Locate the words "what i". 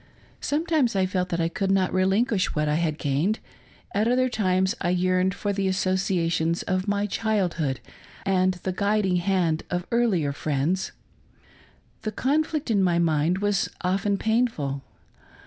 2.55-2.73